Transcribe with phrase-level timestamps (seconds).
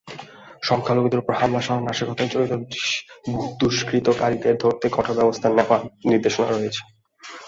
[0.63, 2.53] সংখ্যালঘুদের ওপর হামলাসহ নাশকতায় জড়িত
[3.59, 5.81] দুষ্কৃতকারীদের ধরতে কঠোর ব্যবস্থা নেওয়ার
[6.09, 6.81] নির্দেশনা রয়েছে।